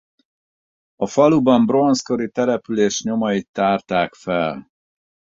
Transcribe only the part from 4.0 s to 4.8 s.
fel.